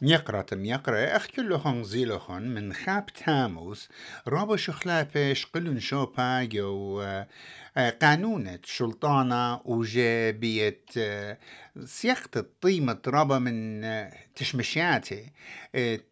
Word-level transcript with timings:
ميقرة 0.00 0.46
ميقرة 0.52 0.96
أخ 0.98 1.26
كلهن 1.26 1.84
زيلهن 1.84 2.42
من 2.42 2.72
خاب 2.72 3.06
تاموس 3.06 3.88
رابو 4.28 4.56
شخلافش 4.56 5.46
قلن 5.46 5.80
شوبا 5.80 6.44
جو 6.44 7.00
آه، 7.00 7.90
قانونة 7.90 8.58
شلطانة 8.64 9.60
وجابية 9.64 10.80
آه، 10.98 11.38
سياقة 11.84 12.30
الطيمة 12.36 12.98
رابا 13.06 13.38
من 13.38 13.84
آه، 13.84 14.12
تشمشياتي 14.34 15.30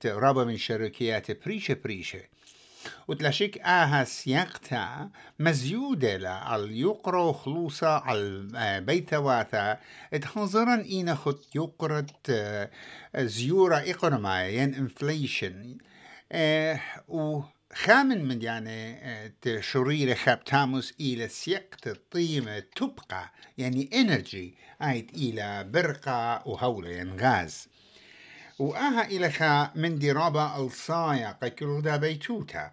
رابا 0.06 0.44
من 0.44 0.56
شركيات 0.56 1.44
بريشة 1.44 1.76
بريشة. 1.84 2.20
وتلاشيك 3.08 3.58
آها 3.58 4.04
سياقتا 4.04 5.10
مزيودة 5.38 6.30
على 6.30 6.80
يقرأ 6.80 7.32
خلوصا 7.32 7.88
على 7.88 8.80
بيت 8.80 9.14
واثا 9.14 9.78
اتحنظرا 10.12 10.82
إينا 10.82 11.14
خد 11.14 11.38
يقرت 11.54 12.32
زيورة 13.16 13.76
إقرما 13.76 14.48
ين 14.48 14.74
إنفليشن. 14.74 15.78
و 17.08 17.40
خامن 17.72 18.24
من 18.28 18.42
يعني 18.42 18.98
شرير 19.60 20.14
خاب 20.14 20.44
تاموس 20.44 20.94
إلى 21.00 21.28
سيقت 21.28 21.86
الطيمة 21.86 22.58
تبقى 22.58 23.32
يعني 23.58 23.90
إنرجي 23.94 24.54
آيت 24.82 25.14
إلى 25.14 25.64
برقة 25.64 26.48
وهولة 26.48 26.88
يعني 26.88 27.16
غاز. 27.22 27.68
وآها 28.58 29.06
إلى 29.06 29.30
خا 29.30 29.70
من 29.74 29.98
درابة 29.98 30.56
الصايا 30.66 31.32
قيكرو 31.42 31.80
دا 31.80 31.96
بيتوتا. 31.96 32.72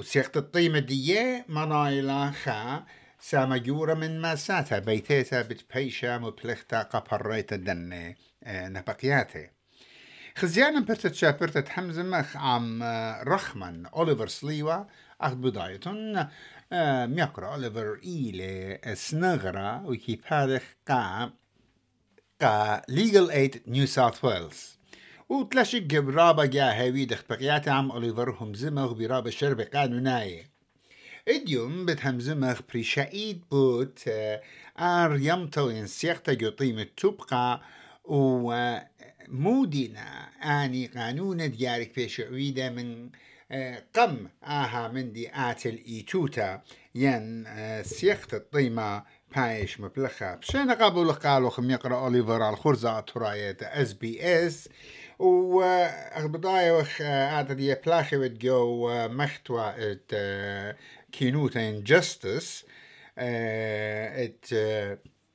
وسيقت 0.00 0.36
الطيمة 0.36 0.78
دي 0.78 1.42
منايلا 1.48 2.30
خا 2.30 2.84
سامجورة 3.18 3.94
من 3.94 4.20
ماساتا 4.20 4.78
بيتيتا 4.78 5.42
بتبيشا 5.42 6.18
مبلغتا 6.18 6.82
قبريتا 6.82 7.56
دني 7.56 8.16
نبقياتي. 8.46 9.50
خزيانا 10.36 10.80
برتت 10.80 11.14
شابرتت 11.14 11.68
حمزة 11.68 12.02
مخ 12.02 12.36
عم 12.36 12.82
رخمن 13.28 13.86
أوليفر 13.86 14.28
سليوا 14.28 14.84
أخذ 15.20 15.34
بدايتون 15.36 16.26
ميقرأ 17.06 17.54
أوليفر 17.54 18.00
إيلي 18.04 18.80
سنغرا 18.94 19.82
وكي 19.84 20.20
بارخ 20.30 20.62
قا 20.88 21.32
قا 22.40 22.82
ليجل 22.88 23.30
ايد 23.30 23.62
نيو 23.66 23.86
ساوث 23.86 24.24
ويلز 24.24 24.79
وتلاشي 25.30 25.80
برابا 25.80 26.44
جا 26.44 26.64
هاوي 26.64 27.04
دخت 27.04 27.30
بقيات 27.30 27.68
عم 27.68 27.90
أوليفر 27.90 28.30
هم 28.30 28.54
زمغ 28.54 28.92
برابا 28.92 29.30
شرب 29.30 29.60
قانوناي 29.60 30.46
إديوم 31.28 31.86
بتهم 31.86 32.20
زمغ 32.20 32.60
بريشايد 32.70 33.44
بوت 33.50 34.10
آر 34.78 35.16
يمتو 35.20 35.70
ينسيقتا 35.70 36.34
قطيمة 36.34 36.86
تبقى 36.96 37.60
ومودنا 38.04 38.80
آني 40.64 40.86
قانون 40.86 41.50
ديارك 41.50 41.94
بيش 41.94 42.20
عويدة 42.20 42.70
من 42.70 43.10
آه، 43.52 43.82
قم 43.94 44.28
آها 44.44 44.88
من 44.88 45.12
دي 45.12 45.30
آتل 45.34 45.82
إيتوتا. 45.88 46.62
ين 46.94 47.44
آه، 47.46 47.82
سيخت 47.82 48.34
الطيمة 48.34 49.02
بايش 49.36 49.80
مبلخة. 49.80 50.34
بشينا 50.34 50.74
قابل 50.74 51.12
قالوا 51.12 51.50
خم 51.50 51.70
يقرأ 51.70 51.96
أوليفر 52.04 52.42
على 52.42 52.54
الخرزة 52.54 53.00
تراية 53.00 53.56
إس 53.62 53.92
بي 53.92 54.22
إس. 54.46 54.68
و 55.20 55.88
بداية 56.28 56.72
وخ 56.78 57.00
عادة 57.02 57.54
دي 57.54 57.74
بلاخي 57.74 58.16
وتجو 58.16 58.88
محتوى 59.08 59.74
إت 59.76 60.14
كينوتا 61.12 61.68
انجستس 61.68 62.64
إت 63.18 64.46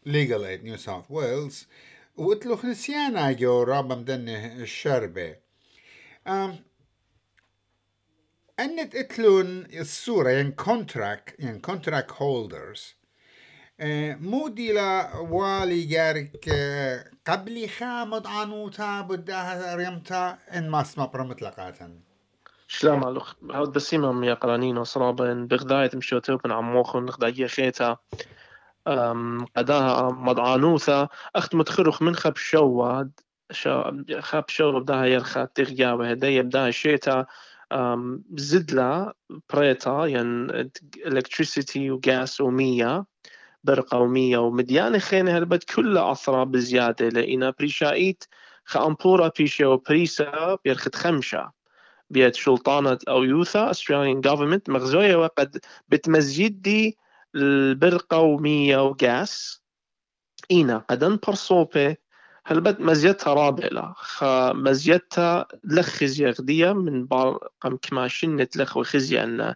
legal 0.06 0.44
aid 0.46 0.64
New 0.64 0.78
South 0.78 1.10
Wales 1.10 1.66
وقتلو 2.18 2.56
خلسيانا 2.56 3.32
جو 3.32 3.64
رابا 3.64 3.96
مدنه 3.96 4.46
الشربة 4.46 5.36
أنت 8.60 8.96
إتلون 8.96 9.66
الصورة 9.74 10.30
ين 10.32 10.52
كونتراك 10.52 11.36
ين 11.40 11.60
كونتراك 11.60 12.12
هولدرز 12.12 12.96
مو 13.80 14.48
ديلا 14.48 15.16
والي 15.16 15.84
جارك 15.84 16.50
قبلي 17.28 17.68
خامد 17.68 18.28
عنوتا 18.28 19.02
بدها 19.02 19.76
ريمتا 19.76 20.38
ان 20.54 20.70
ما 20.70 20.82
اسمع 20.82 21.06
برمتلقاتا 21.06 22.00
شلام 22.68 23.08
الوخ 23.08 23.34
هاد 23.52 23.72
بسيمة 23.72 24.26
يا 24.26 24.34
قرانين 24.34 24.78
وصرابن 24.78 25.48
بغداية 25.48 25.90
مشوتوبن 25.94 26.52
عموخن 26.52 27.06
نخداية 27.06 27.48
خيتا. 27.48 27.98
قداها 29.56 30.12
مضعانوثا 30.12 31.08
أخت 31.36 31.56
متخرخ 31.56 32.02
من 32.02 32.16
خب 32.16 32.36
شواد 32.38 33.12
خب 34.20 34.44
شو 34.48 34.80
بدها 34.80 35.06
يرخى 35.06 35.48
تغيا 35.56 35.92
وهدايا 35.92 36.42
بدها 36.42 36.72
شيتا. 36.72 37.26
زدلا 38.36 39.14
بريتا 39.54 40.06
يعني 40.06 40.72
electricity 41.06 41.78
وغاس 41.78 42.42
ومية 42.42 43.06
برقة 43.66 44.00
ومية 44.00 44.38
ومديانة 44.38 44.98
خينة 45.00 45.38
هربت 45.38 45.64
كلها 45.64 46.12
أثرة 46.12 46.44
بزيادة. 46.44 47.10
لإنا 47.10 47.54
بريشايت 47.60 48.24
خأمبورا 48.66 49.32
بيشا 49.38 49.68
وبريسا 49.68 50.58
بيرخد 50.66 50.96
خمشة. 50.96 51.52
بيت 52.10 52.36
شلطانة 52.36 53.00
أو 53.08 53.24
يوثا 53.24 53.72
Australian 53.74 54.22
government 54.30 54.62
مغزوية 54.70 55.16
وقد 55.16 55.60
بتمزيد 55.88 56.62
دي 56.62 56.98
البرقة 57.36 58.20
ومية 58.20 58.84
وغاس 58.84 59.64
إينا 60.52 60.78
قدن 60.78 61.20
برصوبة 61.28 61.98
هلبت 62.48 62.80
مزيتها 62.80 63.34
رابعة 63.34 63.94
خ 63.98 64.24
مزيتها 64.54 65.48
لخ 65.64 65.90
خزية 65.90 66.30
غدية 66.30 66.72
من 66.74 67.06
بار 67.06 67.48
قم 67.62 67.78
كماشين 67.78 68.36
نتلخ 68.36 68.78
وخزية 68.78 69.24
أن 69.24 69.54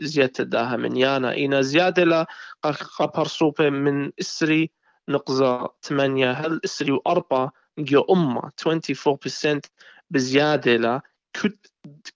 زيادة 0.00 0.44
داها 0.44 0.76
من 0.76 0.96
يانا. 0.96 1.32
إينا 1.32 1.60
زيادة 1.62 2.04
لا 2.04 2.26
برصوبة 3.00 3.70
من 3.70 4.12
إسري 4.20 4.70
نقزة 5.08 5.70
ثمانية 5.82 6.30
هل 6.30 6.60
إسري 6.64 6.92
وأربعة 6.92 7.52
جو 7.78 8.00
أمة. 8.10 8.50
24% 8.66 9.60
بزيادة 10.10 10.76
لا 10.76 11.00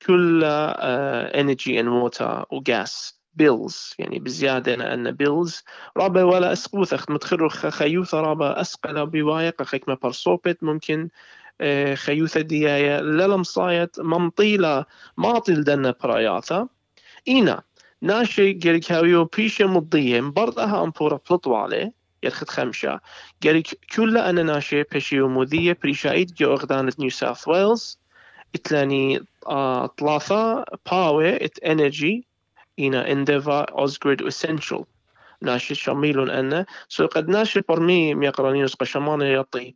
كل 0.07 0.45
انرجي 0.45 1.81
ان 1.81 1.89
ووتر 1.89 2.45
وغاس 2.51 3.21
بيلز 3.37 3.95
يعني 3.99 4.19
بزيادة 4.19 4.75
لأن 4.75 5.11
بيلز 5.11 5.63
رابا 5.97 6.23
ولا 6.23 6.53
أسقوث. 6.53 6.93
أخت 6.93 7.11
متخرخ 7.11 7.67
خيوثة. 7.67 8.21
رابا 8.21 8.61
أسقل 8.61 9.07
بوايق. 9.07 9.63
أخيك 9.63 9.89
ما 9.89 9.95
برصوبت 10.03 10.59
ممكن 10.63 11.09
آه، 11.61 11.95
خيوثة 11.95 12.41
ديايا 12.41 13.01
للمصايت 13.01 14.01
ممطيلة. 14.01 14.85
ماطل 15.17 15.65
دنا 15.65 15.95
براياتا. 16.03 16.69
إينا. 17.29 17.63
ناشي 18.03 18.53
جريك 18.53 18.93
هاويو 18.93 19.25
بيشا 19.25 19.65
مضية. 19.65 20.21
برضها 20.21 20.83
أمبورا 20.83 21.21
بلطوالي 21.31 21.93
يرخد 22.23 22.49
خمشة. 22.49 23.01
جريك 23.43 23.67
كل 23.97 24.19
أنا 24.19 24.43
ناشي 24.43 24.83
بيشيو 24.83 25.29
مذية 25.29 25.79
بريشايد 25.83 26.35
جو 26.35 26.53
أغدانة 26.53 26.93
نيو 26.99 27.11
ساوث 27.11 27.49
ويلز 27.49 27.99
إتلاني 28.55 29.21
آه 29.47 29.95
ثلاثة 30.01 30.65
باوي 30.91 31.45
إت 31.45 31.59
انرجي 31.59 32.26
إنا 32.79 33.13
انديفا 33.13 33.61
اوزجريد 33.61 34.23
اسينشال 34.23 34.85
ناشي 35.43 35.75
شميل 35.75 36.31
أن 36.31 36.65
سو 36.89 37.07
قد 37.07 37.29
ناشي 37.29 37.61
برمي 37.69 38.15
ميقرانينوس 38.15 38.75
قشمانة 38.75 39.25
يعطي. 39.25 39.75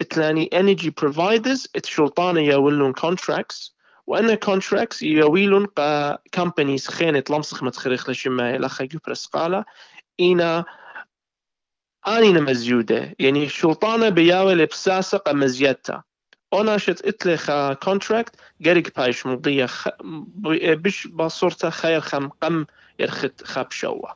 اتلاني 0.00 0.50
انرجي 0.52 0.90
بروفايدرز 0.90 1.68
اتشلطانة 1.76 2.40
يولون 2.40 2.92
كونتراكتس 2.92 3.76
وأن 4.06 4.34
كونتراكتس 4.34 5.02
يويلون 5.02 5.66
قا 5.66 6.18
كمبانيز 6.32 6.88
خينة 6.88 7.24
لمسخ 7.30 7.62
متخريخ 7.62 8.10
لشما 8.10 8.58
لخا 8.58 8.84
يبرس 8.84 9.26
قالا 9.26 9.64
إنا 10.20 10.64
آنينا 12.06 12.40
مزيودة. 12.40 13.14
يعني 13.18 13.48
شلطانة 13.48 14.08
بياوي 14.08 14.54
قا 15.16 15.32
مزيدتا 15.32 16.02
اوناشت 16.52 17.06
اتلخ 17.06 17.50
كونتراكت 17.72 18.34
جريك 18.60 18.96
بايش 18.96 19.26
مضية 19.26 19.66
خ... 19.66 19.88
بش 20.74 21.06
بصورته 21.06 21.70
خير 21.70 22.00
خم 22.00 22.28
قم 22.28 22.66
يرخت 22.98 23.44
خاب 23.44 23.70
شوا 23.70 24.08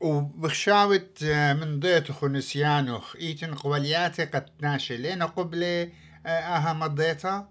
وبخشاوت 0.00 1.24
من 1.60 1.80
ضيتخ 1.80 2.22
ونسيانخ 2.24 3.16
ايتن 3.16 3.54
قولياتي 3.54 4.24
قد 4.24 4.46
ناشي 4.60 4.96
لين 4.96 5.22
قبل 5.22 5.90
أها 6.26 6.72
مضيتها 6.72 7.48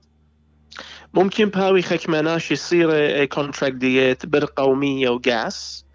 ممكن 1.14 1.46
باوي 1.50 1.82
خك 1.82 2.10
مناشي 2.10 2.54
يصير 2.54 3.26
كونتراكت 3.26 3.76
ديت 3.76 4.26
برقومية 4.26 5.10
وغاس 5.10 5.86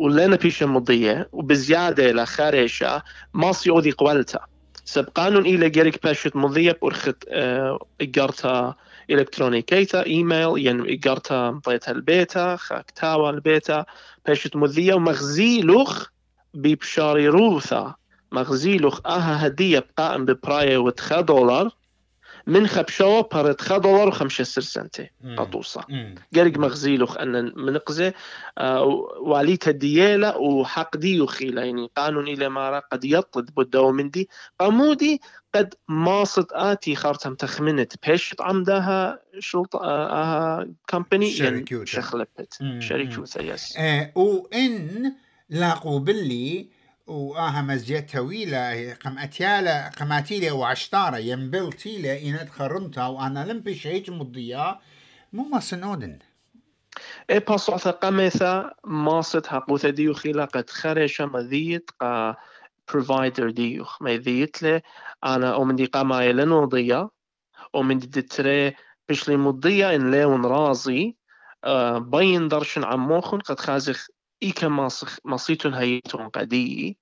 ولنا 0.00 0.36
بيش 0.36 0.62
مضية 0.62 1.28
وبزيادة 1.32 2.12
لخارشة 2.12 3.02
ما 3.34 3.52
سيودي 3.52 3.90
قولتها 3.90 4.53
سبقانون 4.84 5.46
إلى 5.46 5.70
جيريك 5.70 6.02
باشت 6.02 6.36
مضيق 6.36 6.84
ورخت 6.84 7.24
إجارتا 8.00 8.74
إلكترونيكيتا 9.10 10.06
إيميل 10.06 10.66
ين 10.66 10.90
إجارتا 10.90 11.50
مضيتها 11.50 11.92
البيتا 11.92 12.56
خاكتاوا 12.56 13.30
البيتا 13.30 13.84
باشت 14.26 14.56
مذية 14.56 14.94
ومغزي 14.94 15.60
لوخ 15.60 16.06
ببشاري 16.54 17.28
روثا. 17.28 17.94
مغزي 18.32 18.76
لوخ 18.76 19.00
آها 19.06 19.46
هدية 19.46 19.78
بقائم 19.78 20.24
ببراية 20.24 20.76
وتخا 20.76 21.20
دولار. 21.20 21.70
من 22.46 22.66
خبشوا 22.66 23.20
بارت 23.20 23.60
خدولر 23.60 24.08
وخمسة 24.08 24.44
سرسنتي 24.44 25.10
قطوصة 25.36 25.84
قرق 26.34 26.58
مغزيلوخ 26.58 27.16
أن 27.16 27.52
منقزة 27.56 28.12
آه 28.58 28.84
واليتا 29.20 29.70
ديالا 29.70 30.36
وحق 30.36 30.96
ديوخي 30.96 31.54
يعني 31.54 31.90
قانون 31.96 32.28
إلى 32.28 32.48
ما 32.48 32.78
قد 32.78 33.04
يطلد 33.04 33.50
بدو 33.56 33.92
من 33.92 34.10
دي 34.10 34.28
قمودي 34.60 35.20
قد 35.54 35.74
ماصت 35.88 36.52
آتي 36.52 36.96
خارتم 36.96 37.34
تخمنت. 37.34 37.92
بيش 38.06 38.34
عمدها 38.40 39.18
شلطة 39.38 39.78
آه 39.84 40.68
كمباني 40.88 41.30
شركوتا 41.30 41.84
شخلبت. 41.84 42.58
شركوتا 42.78 43.42
يس. 43.42 43.76
آه 43.76 44.12
وإن 44.14 45.12
لاقوا 45.50 46.00
باللي 46.00 46.68
وآها 47.06 47.62
مزجت 47.62 48.16
طويلة 48.16 48.94
قم 48.94 49.18
أتيالا 49.18 49.88
قم 49.88 50.12
أتيلة 50.12 50.52
وعشتارة 50.52 51.16
ينبل 51.16 51.72
تيلة 51.72 52.22
إن 52.22 52.48
تخرمتها 52.48 53.06
وأنا 53.06 53.44
لم 53.52 53.60
بشيج 53.60 54.10
مضيا. 54.10 54.78
مو 55.32 55.42
ما 55.42 55.60
سنودن 55.60 56.18
إي 57.30 57.38
قميثا 57.38 58.74
ماصت 58.84 59.46
حقوثا 59.46 59.90
ديو 59.90 60.14
قد 60.54 60.70
خرشا 60.70 61.24
مذيت 61.24 61.90
قا 62.00 62.36
provider 62.92 63.50
ديوخ 63.50 64.02
ما 64.02 64.16
ذيت 64.16 64.62
له 64.62 64.82
أنا 65.24 65.54
ومن 65.54 65.76
دي 65.76 65.86
قاما 65.86 66.24
يلنو 66.24 66.64
ضيا 66.64 67.08
ومن 67.74 68.00
تري 68.10 68.74
بشلي 69.08 69.36
مضيا 69.36 69.94
إن 69.94 70.10
ليون 70.10 70.46
رازي. 70.46 71.16
آه 71.64 71.98
بين 71.98 72.48
درشن 72.48 72.84
عموخن 72.84 73.38
قد 73.38 73.60
خازخ 73.60 74.06
إيكا 74.44 74.68
مصيتون 75.24 75.74
هيتون 75.74 76.28
قدي 76.28 76.98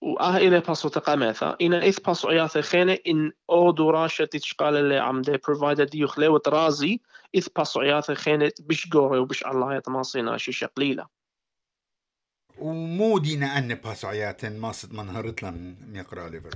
وآه 0.00 0.36
إلى 0.36 0.60
باسو 0.60 0.88
تقامثا 0.88 1.56
إن 1.60 1.74
إث 1.74 2.00
باسو 2.00 2.28
عياثة 2.28 2.60
خينة 2.60 2.98
إن 3.06 3.32
أو 3.50 3.70
دوراشة 3.70 4.24
تشقال 4.24 4.76
اللي 4.76 4.98
عم 4.98 5.22
دي 5.22 5.38
بروفايدر 5.46 5.84
دي 5.84 5.98
يخلي 5.98 6.28
وترازي 6.28 7.00
إث 7.36 7.48
باسو 7.48 7.80
عياثة 7.80 8.14
خينة 8.14 8.52
بش 8.60 8.88
قوري 8.88 9.18
وبش 9.18 9.46
الله 9.46 9.74
يتماصينا 9.74 10.38
شي 10.38 10.52
شقليلة 10.52 11.06
ومو 12.58 13.18
دينا 13.18 13.58
أن 13.58 13.74
باسو 13.74 14.08
عياثة 14.08 14.48
ماصد 14.48 14.92
منهرت 14.92 15.42
لن 15.42 15.76
يقرأ 15.94 16.28
ليفر. 16.28 16.50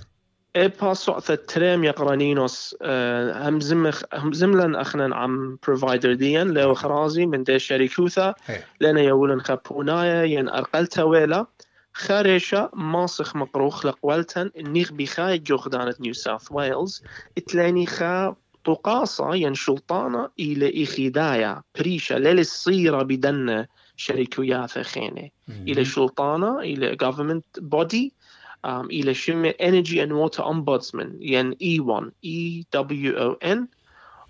باسو 0.57 1.19
تريم 1.19 1.85
يقرانينوس 1.85 2.77
آه، 2.83 3.49
هم 3.49 3.61
زم 3.61 3.91
هم 4.15 4.33
زملن 4.33 4.77
اخنا 4.77 5.17
عم 5.17 5.59
بروفايدر 5.63 6.15
ديان 6.15 6.51
لو 6.51 6.75
خرازي 6.75 7.27
من 7.27 7.45
دي 7.45 7.59
شركوثا 7.59 8.35
لنا 8.81 9.01
يولن 9.01 9.41
خبونايا 9.41 10.23
ين 10.25 10.49
أرقلتا 10.49 11.03
ويلا 11.03 11.47
خارشة 11.93 12.71
ماسخ 12.75 13.37
مقروخ 13.37 13.87
لقوالتن 13.87 14.51
النيغ 14.57 14.93
بخاي 14.93 15.39
جوخدانة 15.39 15.95
نيو 16.01 16.13
ساوث 16.13 16.53
ويلز 16.53 17.03
إتلاني 17.39 17.87
خا 17.87 18.35
طقاصة 18.65 19.35
ين 19.35 19.55
شلطانة 19.55 20.29
إلى 20.39 20.85
إخدايا 20.85 21.63
بريشة 21.79 22.19
للصيرة 22.19 23.03
بدن 23.03 23.67
شركوياثة 23.97 24.83
خينة 24.83 25.29
إلى 25.49 25.85
شلطانة 25.85 26.59
إلى 26.59 26.97
government 27.05 27.63
body 27.63 28.20
um, 28.65 28.87
إلى 28.91 29.15
شمة 29.15 29.55
Energy 29.61 30.01
and 30.01 30.13
Water 30.13 30.43
Ombudsman 30.43 31.17
ين 31.21 31.55
E1 31.55 32.11
E 32.23 32.65
W 32.73 33.17
O 33.17 33.37
N. 33.43 33.69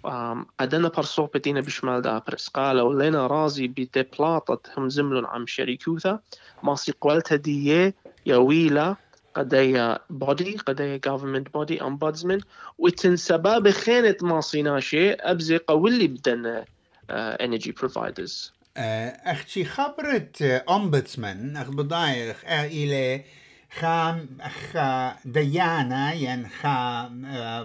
um, 0.05 0.47
عدنا 0.61 0.89
برصوح 0.89 1.31
بدينا 1.35 1.61
بشمال 1.61 2.03
دابرس. 2.03 2.49
قالوا 2.49 3.03
لنا 3.03 3.27
رازي 3.27 3.69
بدبلاطة 3.69 4.61
هم 4.77 4.89
زملون 4.89 5.27
عم 5.27 5.47
شركوثا 5.47 6.21
ماسي 6.63 6.93
قوالتا 7.01 7.37
دي 7.37 7.95
يويلا 8.27 8.97
قدايا 9.35 9.99
بودي 10.11 10.57
قدايا 10.57 11.01
government 11.09 11.61
body 11.61 11.81
ombudsman. 11.83 12.43
وتن 12.79 13.17
سباب 13.17 13.71
خينة 13.71 14.17
ماسي 14.23 14.63
ناشي 14.63 15.13
أبزي 15.13 15.57
قولي 15.59 16.07
بدنا 16.07 16.65
uh, 16.65 17.37
energy 17.43 17.73
providers. 17.73 18.53
أختي 18.77 19.65
خبرت 19.65 20.63
ombudsman 20.71 21.57
أخ 21.57 21.71
بضايخ 21.71 22.37
إلى 22.47 23.25
خام 23.79 24.29
خا 24.73 25.15
ديانا 25.25 26.13
ين 26.15 26.49
خا 26.49 27.09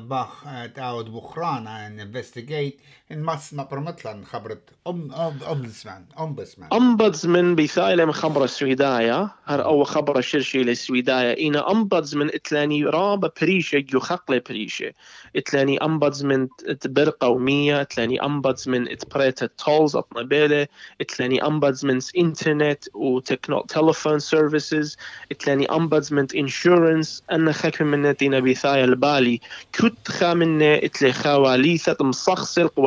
بخ 0.09 0.45
تعود 0.75 1.11
بخرانا 1.11 1.87
انفستيجيت 1.87 2.81
مس 3.11 3.53
نبرمتلن 3.53 4.25
خبرت. 4.25 4.69
ام 4.87 5.11
امبسمان 5.51 6.05
امبسمان 6.19 6.69
امبدزمن 6.73 7.55
بيثايل 7.55 8.05
من 8.05 8.11
خبر 8.11 8.43
السويدايا. 8.43 9.29
هر 9.45 9.65
أو 9.65 9.83
خبر 9.83 10.17
الشرشي 10.17 10.63
للسويدايا. 10.63 11.47
أنا 11.47 11.71
امبدزمن 11.71 12.27
إتلاني 12.35 12.83
رابا 12.83 13.31
بريشة 13.41 13.79
جو 13.79 13.99
خقلة 13.99 14.41
بريشة. 14.49 14.93
إتلاني 15.35 15.77
امبدزمن 15.77 16.47
تبر 16.81 17.09
قومية 17.09 17.81
إتلاني 17.81 18.25
امبدزمن 18.25 18.87
اتبريتا 18.91 19.49
تولز 19.65 19.95
أطنبيلة. 19.95 20.67
إتلاني 21.01 21.45
امبدزمن 21.45 21.99
إنترنت 22.17 22.83
وتكنو 22.93 23.61
تلفون 23.61 24.19
سيرفيسز. 24.19 24.97
إتلاني 25.31 25.65
امبدزمن 25.65 26.27
إنشورنس. 26.35 27.23
أنا 27.31 27.51
خاك 27.51 27.81
من 27.81 28.17
تينا 28.17 28.39
بيثايا 28.39 28.85
البالي 28.85 29.39
كنت 29.79 30.07
خامنة 30.07 30.75
إتلي 30.75 31.13
خواليثة 31.13 31.97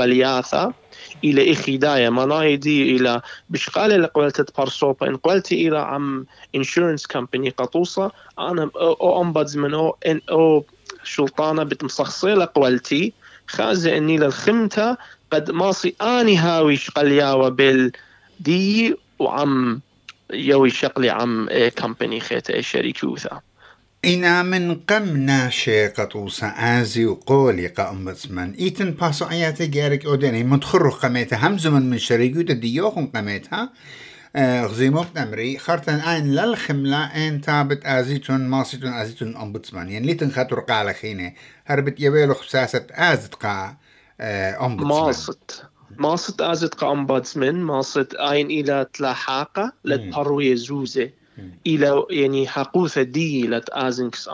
مصخصل 0.08 0.58
قوالياثة 0.58 0.75
إلى 1.25 1.52
إخداية. 1.52 2.08
منايدي 2.08 2.96
إلى 2.96 3.22
بشقالة 3.49 3.96
لقولت 3.96 4.58
بارسوبا. 4.58 5.08
إن 5.08 5.16
قولت 5.16 5.52
إلى 5.52 5.78
عم 5.78 6.26
insurance 6.56 7.05
company 7.16 7.50
قطوصة 7.56 8.12
أنا 8.38 8.70
أو 8.76 9.22
أمبادزمن 9.22 9.75
أو 9.75 9.99
إن 10.06 10.20
أو 10.31 10.66
شلطانة 11.05 11.62
بتمصخصيلة 11.62 12.49
قولتي 12.55 13.14
خازة 13.46 13.96
إني 13.96 14.16
للخمتة 14.16 14.96
قد 15.32 15.50
ماصي 15.50 15.96
أني 16.02 16.37
هاوي 16.37 16.76
شقلياوة 16.76 17.49
بالدي 17.49 18.94
وعم 19.19 19.82
يوي 20.32 20.70
شقلي 20.70 21.11
عم 21.11 21.49
كمباني 21.76 22.20
خيتا 22.20 22.61
شريكوثا 22.61 23.40
إنا 24.05 24.43
من 24.43 24.75
قم 24.75 25.17
ناشي 25.17 25.87
قطوسة 25.87 26.47
آزي 26.47 27.06
وقولي 27.06 27.67
قام 27.67 28.05
بسمن 28.05 28.53
إيتن 28.53 28.91
باسو 28.91 29.25
عياتي 29.25 29.67
جارك 29.67 30.06
أوديني. 30.06 30.45
متخرو 30.45 30.91
قميتها 30.91 31.49
هم 31.49 31.59
زمن 31.59 31.91
من 31.91 31.99
شريكو 31.99 32.41
ديوخن 32.41 33.06
قميتها 33.06 33.73
غزيمو 34.37 35.05
بنمري 35.15 35.59
خرطن 35.59 35.95
آين 35.95 36.35
للخملة 36.35 37.05
إن 37.29 37.41
تابت 37.41 37.87
آزيتون 37.87 38.41
ماسيتون 38.41 38.93
آزيتون 38.93 39.37
أمبتسمان 39.37 39.90
يعني 39.90 40.07
ليتن 40.07 40.31
خاطر 40.31 40.61
قالة 40.61 40.93
خينة. 40.93 41.33
هربت 41.67 42.00
يبيلو 42.00 42.35
خساسة 42.35 42.87
آزت 42.90 43.35
قا 43.35 43.76
أمبتسمان 44.21 44.88
ماصت 44.88 45.64
ماصت 45.99 46.40
آزت 46.40 46.75
قا 46.75 46.93
أمبتسمان 46.93 47.62
ماصت 47.62 48.14
آين 48.14 48.47
إلى 48.47 48.87
تلاحاقة 48.93 49.73
لتبروي 49.85 50.57
زوزة. 50.57 51.11
إلى 51.66 52.04
يعني 52.11 52.49
حقوثة 52.49 53.02
دي 53.02 53.47
لت 53.47 53.71
ازنكس 53.71 54.28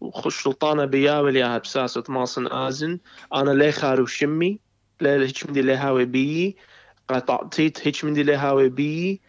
وخش 0.00 0.44
سلطانة 0.44 0.84
بياول 0.84 1.36
يا 1.36 1.58
بساسة 1.58 2.04
ماصن 2.08 2.46
آزن. 2.46 2.98
آنا 3.34 3.50
لي 3.50 3.72
خارو 3.72 4.06
شمي. 4.06 4.60
لا 5.00 5.16
هيك 5.16 5.46
مندي 5.46 5.62
لي 5.62 5.74
هاوي 5.74 6.04
بي 6.04 6.56
قطعتيت 7.08 7.86
هيك 7.86 8.04
مندي 8.04 8.22
لي 8.22 8.34
هاوي 8.36 8.68
بي 8.68 9.20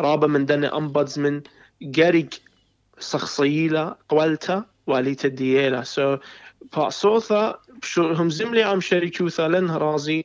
رابا 0.00 0.26
من 0.26 0.46
دنا 0.46 0.76
امبودسمن 0.76 1.42
قرق 1.96 2.28
شخصيلة 3.00 3.96
قولتا 4.08 4.64
واليتا 4.86 5.28
ديالا 5.28 5.82
سو 5.82 6.16
فاسوثا 6.72 7.60
هم 7.98 8.30
زملي 8.30 8.62
عم 8.62 8.80
شريكوثا 8.80 9.48
لن 9.48 9.70
رازي 9.70 10.24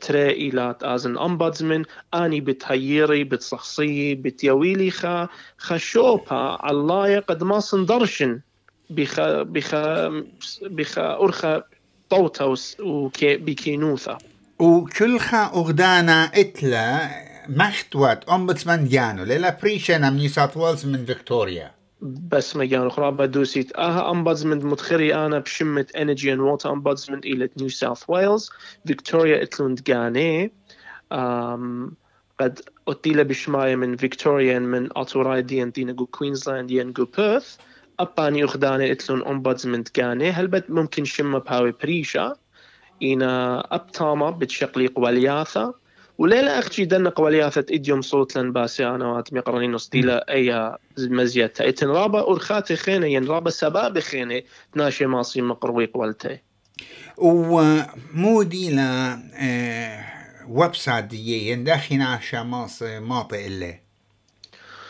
ترائيلات 0.00 0.84
ازن 0.84 1.18
أمبادزمن 1.18 1.84
آني 2.14 2.40
بتهيري 2.40 3.24
بتصخصي 3.24 4.14
بتيويلي 4.14 4.90
خا 4.90 5.28
خشوبها 5.58 6.70
الله 6.70 7.18
قد 7.18 7.42
ما 7.42 7.60
صندرشن 7.60 8.40
بخ 8.90 9.20
بخ 9.42 9.74
بخ 10.62 10.98
أرخا 10.98 11.62
طوتوس 12.10 12.76
وبكينوثا 12.80 14.18
وكلخا 14.58 15.44
أغدانا 15.44 16.24
إتلا 16.34 17.10
مختوات 17.48 18.28
امبودزمان 18.28 18.88
جانو 18.88 19.24
للا 19.24 19.58
بريشن 19.62 20.12
من 20.12 20.16
نيو 20.16 20.28
ساوث 20.28 20.56
ويلز 20.56 20.86
من 20.86 21.06
فيكتوريا 21.06 21.75
بس 22.00 22.56
مجان 22.56 22.86
أخرى 22.86 23.12
بدوسيت 23.12 23.76
أها 23.76 24.10
أمبادزمنت 24.10 24.64
متخري 24.64 25.14
أنا 25.14 25.38
بشمة 25.38 25.86
Energy 25.96 26.28
and 26.30 26.40
Water 26.40 26.70
Ombudsman 26.70 27.18
إلى 27.24 27.50
نيو 27.56 27.68
ساوث 27.68 28.02
ويلز 28.08 28.50
فيكتوريا 28.86 29.42
إتلوند 29.42 29.82
جاني 29.82 30.52
قد 32.40 32.60
أتيلا 32.88 33.22
بشماية 33.22 33.76
من 33.76 33.96
فيكتوريا 33.96 34.58
من 34.58 34.88
أطوراي 34.96 35.42
ديان 35.42 35.70
دينا 35.70 35.92
جو 35.92 36.06
كوينزلاند 36.06 36.68
ديان 36.68 36.92
جو 36.92 37.04
بيرث 37.04 37.56
أباني 38.00 38.44
أخداني 38.44 38.92
إتلون 38.92 39.22
أمبادزمنت 39.26 39.96
جاني 39.96 40.30
هل 40.30 40.46
بد 40.46 40.64
ممكن 40.68 41.04
شمة 41.04 41.38
بهاوي 41.38 41.72
بريشا 41.82 42.36
إنا 43.02 43.60
أبتاما 43.74 44.30
بتشقلي 44.30 44.86
قوالياثا 44.86 45.74
وليلة 46.18 46.58
أخشي 46.58 46.84
دنق 46.84 47.20
ولياثة 47.20 47.66
إديوم 47.70 48.02
صوت 48.02 48.36
لن 48.38 48.52
بأسي 48.52 48.86
أنا 48.86 49.06
وات 49.12 49.32
مقرنين 49.32 49.78
ستيلا 49.78 50.32
أي 50.32 50.76
مزيتا 50.98 51.68
إتن 51.68 51.86
رابا 51.86 52.30
أرخاتي 52.30 52.76
خينة 52.76 53.06
ين 53.06 53.26
رابا 53.26 53.50
سباب 53.50 53.98
خينة 53.98 54.42
تناشي 54.72 55.06
ماسي 55.06 55.42
مقروي 55.42 55.86
قولتي. 55.86 56.38
ومودي 57.16 58.74
لا 58.74 59.22
آه 59.34 60.04
ويب 60.48 60.74
سايت 60.74 61.04
دي 61.04 61.50
يندخنا 61.50 62.20
شماس 62.22 62.82
ماطئ 62.82 63.46
اللي 63.46 63.80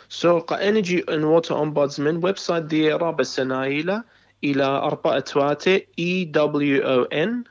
So 0.09 0.41
Energy 0.51 1.03
and 1.09 1.25
Water 1.25 1.55
Ombudsman 1.55 2.25
ويب 2.25 2.39
سايت 2.39 2.63
دي 2.65 2.93
رابا 2.93 3.23
سنايلة 3.23 4.05
إلى 4.45 4.65
أربعة 4.65 5.21
تواتي 5.21 5.87
EWON 6.01 7.45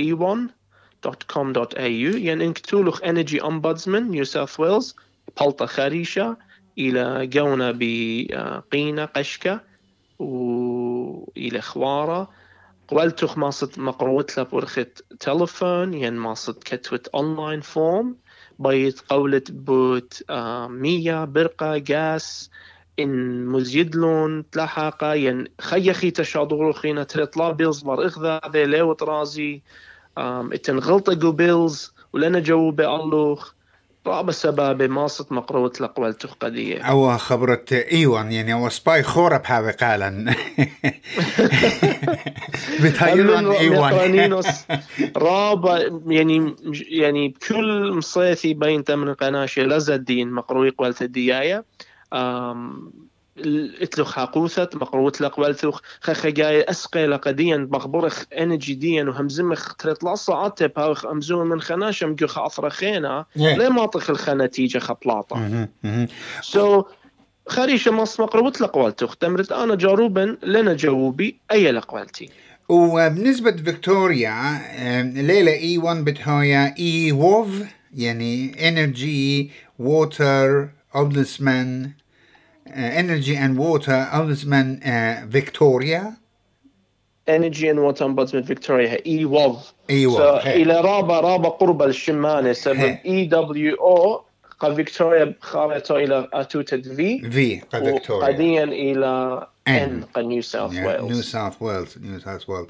E1 0.00 0.55
www.energy.com.au 1.06 2.16
يعني 2.16 2.44
إنك 2.46 2.58
تولخ 2.58 3.02
انرجي 3.02 3.42
امبودزمان 3.42 4.10
نيو 4.10 4.24
ساوث 4.24 4.60
ويلز 4.60 4.96
بلطة 5.40 5.66
خريشة 5.66 6.36
إلى 6.78 7.26
جونا 7.26 7.72
بقينة 7.74 9.04
قشكة 9.04 9.60
وإلى 10.18 11.60
خوارة. 11.60 12.30
قولتوخ 12.88 13.38
ماصت 13.38 13.78
مقروت 13.78 14.38
لبورخت 14.38 15.04
تلفون 15.20 15.94
ين 15.94 16.12
ماصت 16.12 16.62
كتوت 16.62 17.08
أونلاين 17.08 17.60
فورم. 17.60 18.16
بيت 18.58 19.00
قولت 19.00 19.50
بوت 19.50 20.22
مية 20.68 21.24
برقة 21.24 21.78
جاس 21.78 22.50
إن 22.98 23.46
مزيدلون 23.46 24.50
تلحقا 24.50 25.14
ين 25.14 25.44
خيخي 25.60 26.10
تشادورو 26.10 26.72
خينا 26.72 27.04
تريطلا 27.04 27.50
بيلز 27.50 27.84
مر 27.84 28.06
اخذا 28.06 28.40
ذي 28.50 28.66
ليوت 28.66 29.02
رازي 29.02 29.62
إتن 30.18 30.78
غلطة 30.78 31.28
قبيلز 31.28 31.94
ولنا 32.12 32.40
جواب 32.40 32.80
اللوخ 32.80 33.56
رابع 34.06 34.32
سبابة 34.32 34.86
ماصت 34.86 35.32
مقروت 35.32 35.80
لقوال 35.80 36.14
تقدية 36.14 36.82
أو 36.82 37.18
خبرة 37.18 37.64
إيوان 37.72 38.32
يعني 38.32 38.52
أو 38.52 38.68
سباي 38.68 39.02
خورة 39.02 39.36
بهذا 39.36 39.70
قالا. 39.70 40.34
بتايران 42.82 43.50
إيوان. 43.50 44.42
رابع 45.16 45.88
يعني 46.06 46.54
يعني 46.90 47.28
بكل 47.28 47.92
مصيثي 47.92 48.54
بين 48.54 48.84
تمن 48.84 49.14
قناشة 49.14 49.62
لزدين 49.62 50.30
مقروي 50.30 50.70
قوال 50.70 50.94
تديايا 50.94 51.64
اتلوخ 53.80 54.12
حاقوثت 54.12 54.76
مقروت 54.76 55.20
لق 55.20 55.38
والثوخ 55.38 55.80
خخ 56.00 56.26
جاي 56.26 56.62
أسقي 56.62 57.06
لقديا 57.06 57.56
مغبرخ 57.56 58.24
انرجي 58.38 58.74
ديا 58.74 59.04
وهمزمخ 59.04 59.74
تريت 59.74 60.04
لاصا 60.04 60.36
عتب 60.36 60.72
هاوخ 60.76 61.06
أمزوم 61.06 61.46
من 61.46 61.60
خناشم 61.60 62.14
جو 62.14 62.26
خاطر 62.26 62.70
خينا 62.70 63.24
ليه 63.36 63.68
ما 63.68 63.86
طخ 63.86 64.10
الخنا 64.10 64.46
تيجا 64.46 64.80
خبلاطة 64.80 65.68
سو 66.40 66.82
خريشة 67.48 67.90
مص 67.90 68.20
مقروت 68.20 68.60
لق 68.60 68.76
والتوخ 68.76 69.16
تمرت 69.16 69.52
آنا 69.52 69.74
جاروبا 69.74 70.36
لنا 70.42 70.74
جاوبي 70.74 71.36
أي 71.52 71.72
لقوالتي 71.72 72.28
وبالنسبة 72.68 73.52
فيكتوريا 73.52 74.60
ليلة 75.14 75.52
اي 75.52 75.78
1 75.78 76.04
بتهايا 76.04 76.74
إي 76.78 77.12
ووف 77.12 77.48
يعني 77.94 78.68
إنرجي 78.68 79.50
ووتر 79.78 80.68
أوبلسمان. 80.94 81.90
Energy 82.76 83.36
and 83.36 83.58
Water 83.58 84.08
Ombudsman 84.12 84.80
فيكتوريا 85.32 86.12
Energy 87.28 87.68
and 87.68 87.80
Water 87.80 88.04
Ombudsman 88.04 88.44
Victoria. 88.44 89.06
اي 89.06 89.24
ووف 89.24 89.72
أيوه 89.90 90.40
so 90.40 90.46
إلى 90.46 90.80
رابا 90.80 91.20
رابا 91.20 91.48
قرب 91.48 91.82
الشمانه 91.82 92.52
سبب 92.52 92.98
اي 93.06 93.24
دبليو 93.24 93.74
أو 93.74 94.24
قد 94.60 94.74
فيكتوريا 94.74 95.34
خارطة 95.40 95.96
إلى 95.96 96.28
اتوتد 96.32 96.94
في 96.94 97.30
في 97.30 97.60
قد 97.60 97.84
فيكتوريا 97.84 98.28
وقديا 98.28 98.64
إلى 98.64 99.46
ان 99.68 100.04
قد 100.14 100.24
نيو 100.24 100.42
ساوث 100.42 100.74
ويلز 100.74 101.12
نيو 101.12 101.22
ساوث 101.22 101.62
ويلز 101.62 101.98
نيو 101.98 102.20
ساوث 102.20 102.50
ويلز 102.50 102.68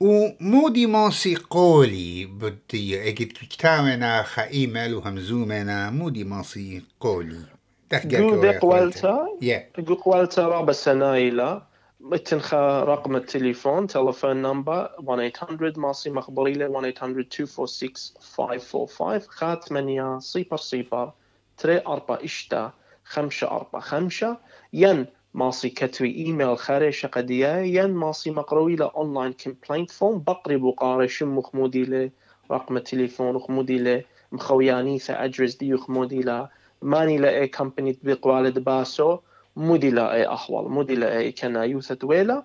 ومودي 0.00 0.86
موسيقولي 0.86 2.26
بدي 2.26 3.08
اجد 3.08 3.32
كتابنا 3.32 4.22
خا 4.22 4.50
ايميل 4.50 4.94
وهمزومنا 4.94 5.90
مودي 5.90 6.24
موسيقولي 6.24 7.38
جودي 7.92 8.58
قوالتا 8.58 9.26
جو 9.78 9.94
قوالتا 9.94 10.46
رابع 10.46 10.72
سنايلا 10.72 11.62
متنخا 12.00 12.84
رقم 12.84 13.16
التليفون 13.16 13.86
تلفون 13.86 14.42
نمبر 14.42 14.90
1-800 14.98 15.78
ماسي 15.78 16.10
مخبريلة 16.10 16.92
1-800-246-545 16.92 19.28
خات 19.28 19.64
ثمانية 19.64 20.18
صفر 20.18 20.56
صفر 20.56 21.12
تري 21.56 21.82
أربعة 21.86 22.18
إشتا 22.24 22.72
خمسة 23.04 23.46
أربعة 23.46 23.82
خمسة. 23.82 24.36
ين 24.72 25.06
ماسي 25.34 25.68
كتوي 25.68 26.16
إيميل 26.16 26.58
خارج 26.58 27.06
قديا 27.06 27.60
ين 27.60 27.90
ماسي 27.90 28.30
مقروي 28.30 28.76
له 28.76 28.90
أونلاين 28.96 29.32
كومبلينت 29.32 29.90
فون 29.90 30.18
بقري 30.18 30.56
بقاري 30.56 31.08
شم 31.08 31.40
خمودي 31.40 31.84
له؟ 31.84 32.10
رقم 32.50 32.76
التليفون 32.76 33.36
وخمودي 33.36 33.78
له. 33.78 34.04
مخوياني 34.32 34.98
ثا 34.98 35.24
أدرس 35.24 35.54
دي 35.54 35.74
وخمودي 35.74 36.20
له. 36.20 36.61
ماني 36.82 37.18
لاقي 37.18 37.48
كمباني 37.48 37.92
تبيق 37.92 38.26
والد 38.26 38.58
باسو 38.58 39.18
مودي 39.56 39.90
لاقي 39.90 40.32
أحوال 40.34 40.70
مودي 40.70 40.94
لاقي 40.94 41.32
كنا 41.32 41.64
يوثة 41.64 41.98
ويلا. 42.04 42.44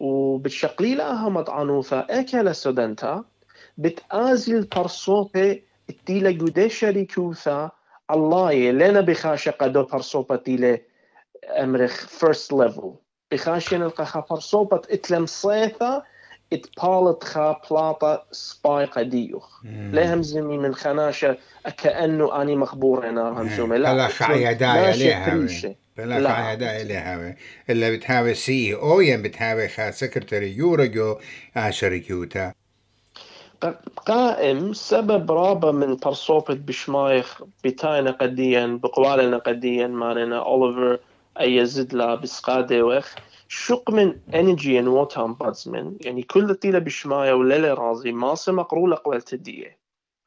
وبتشقليلة 0.00 1.04
أهمت 1.04 1.50
عنوثة 1.50 2.00
أكل 2.10 2.54
سودنتا 2.54 3.24
بتآزي 3.78 4.52
البرصوبة 4.52 5.62
التيلة 5.90 6.30
جودة 6.30 6.68
شريكوثة 6.68 7.70
الله 8.10 8.70
لنا 8.70 9.00
بخاشة 9.00 9.50
قدو 9.50 9.82
برصوبة 9.82 10.36
تيلة 10.36 10.78
أمرخ 11.44 12.06
first 12.06 12.52
level. 12.52 12.88
بخاشة 13.32 13.76
نلقى 13.76 14.26
برصوبة 14.30 14.82
إتلم 14.90 15.26
صيثة 15.26 16.02
اتبالت 16.52 17.24
خا 17.24 17.60
بلاطة 17.70 18.24
سباي 18.32 18.84
قديوخ 18.84 19.62
لا 19.92 20.14
همزمي 20.14 20.58
من 20.58 20.74
خناشة 20.74 21.36
كأنه 21.76 22.42
أني 22.42 22.56
مخبور 22.56 23.08
أنا 23.08 23.28
همزومي. 23.28 23.78
لا 23.78 23.94
لا 23.94 24.08
خايا 24.08 24.52
دايا 24.52 24.96
ليها 24.96 25.48
بلا 25.96 26.34
خايا 26.34 26.54
دايا 26.54 26.84
ليها 26.84 27.36
إلا 27.70 27.90
بتهاوي 27.90 28.34
سي 28.34 28.74
أو 28.74 29.00
ين 29.00 29.22
بتهاوي 29.22 29.68
خا 29.68 29.90
سكرتري 29.90 30.56
يورجو 30.56 31.16
شركيوتا 31.70 32.52
قائم 34.06 34.72
سبب 34.72 35.32
رابع 35.32 35.70
من 35.70 35.96
برصوبة 35.96 36.54
بشمايخ 36.54 37.42
بتاينا 37.64 38.10
قديا 38.10 38.78
بقوالنا 38.82 39.38
قديا 39.38 39.86
مالنا 39.86 40.38
أوليفر 40.38 40.98
أي 41.40 41.66
زدلا 41.66 42.14
بسقادي 42.14 42.82
وخ 42.82 43.14
شق 43.54 43.90
من 43.90 44.20
انرجي 44.34 44.78
ان 44.78 44.88
ووتر 44.88 45.24
امبادزمن 45.24 45.96
يعني 46.00 46.22
كل 46.22 46.54
طيله 46.54 46.78
بشماية 46.78 47.32
ولا 47.32 47.74
رازي 47.74 48.12
ما 48.12 48.34
مقرولة 48.48 48.96
قبل 48.96 49.22
تدية. 49.22 49.78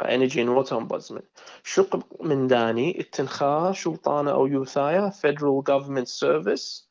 انرجي 0.01 0.41
ان 0.41 0.49
ووتر 0.49 0.77
امبادزمن 0.77 1.21
شق 1.63 1.99
من 2.21 2.47
داني 2.47 2.99
اتنخا 2.99 3.71
شلطانة 3.71 4.31
أو 4.31 4.47
يوثايا 4.47 5.09
فيدرال 5.09 5.63
جوفرمنت 5.63 6.07
سيرفيس 6.07 6.89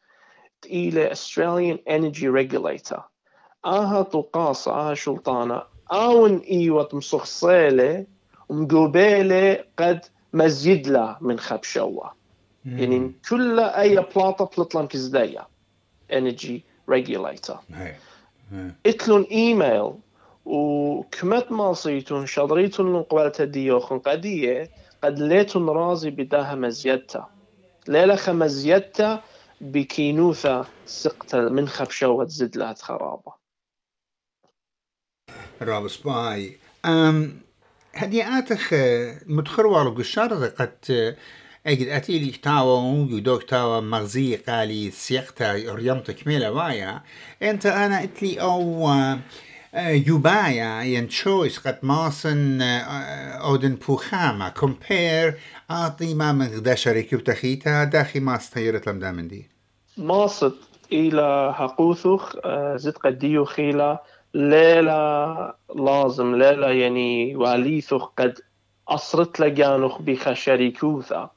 تقيلة 0.63 1.13
استراليان 1.13 1.79
انرجي 1.91 2.29
ريجوليتر 2.29 3.03
آها 3.65 4.03
طقاصة 4.03 4.73
آها 4.73 4.95
شلطانة 4.95 5.63
آون 5.93 6.39
إيوة 6.39 6.89
مصخصيلة 6.93 8.07
ومقوبيلة 8.49 9.65
قد 9.79 10.01
مزيد 10.33 10.87
له 10.89 11.17
من 11.21 11.39
خبشوة 11.39 12.15
يعني 12.65 13.21
كل 13.29 13.61
أي 13.61 14.07
بلاطة 14.17 14.51
كزدايا 16.09 16.19
انرجي 16.19 16.65
ريجوليتر 16.89 17.59
اتلون 18.87 19.23
ايميل 19.23 19.93
وكمت 20.45 21.53
ماصيتون 21.53 22.27
شضريتون 22.27 23.03
قبل 23.03 23.33
تديوخن 23.33 23.99
قدية 23.99 24.71
قد 25.05 25.19
ليتون 25.19 25.69
رازي 25.69 26.11
بداها 26.11 26.55
مزيدتا 26.55 27.29
ليلة 27.89 28.33
مزيدتا 28.33 29.23
بكينوثة 29.61 30.67
سقطة 30.87 31.41
من 31.41 31.69
خبشوة 31.69 32.27
زد 32.27 32.57
لها 32.57 32.75
خرابة 32.75 33.33
راب 35.63 35.89
سباي 35.89 36.59
أم 36.85 37.41
هدياتك 37.95 38.75
متخروة 39.27 39.95
قشار 39.95 40.47
قد 40.47 41.17
اجد 41.67 41.89
اتيلي 41.89 42.31
تاوا 42.31 43.07
يدوك 43.11 43.43
تاوا 43.43 43.81
مغزي 43.81 44.37
قالي 44.37 44.91
سيقتا 44.91 45.53
ريمت 45.53 46.11
كميلة 46.11 46.53
وايا 46.53 47.03
انت 47.43 47.67
أنا 47.67 48.03
اتلي 48.03 48.41
أو 48.41 48.89
يوبايا 49.77 50.83
ين 50.83 51.09
تشويس 51.09 51.59
قد 51.59 51.79
ماسن 51.83 52.63
اودن 52.63 53.75
بوخاما 53.75 54.49
كومبير 54.49 55.39
اعطي 55.71 56.15
ما 56.15 56.33
من 56.33 56.47
غدا 56.47 56.75
شريكي 56.75 57.17
وتخيتا 57.17 57.85
داخي 57.85 58.21
ما 58.21 58.37
استيرت 58.37 58.89
لم 58.89 58.99
دامن 58.99 59.29
دي 59.29 59.49
ماصت 59.97 60.57
إلى 60.93 61.55
حقوثوخ 61.55 62.33
زد 62.77 62.97
قديو 62.97 63.45
خيلا 63.45 64.03
ليلة 64.35 65.53
لازم. 65.77 66.35
ليلة 66.35 66.71
يعني 66.71 67.37
واليثخ 67.37 68.05
قد 68.19 68.39
أصرت 68.89 69.41
لجانوخ 69.41 70.03
بخشريكوثا 70.03 71.31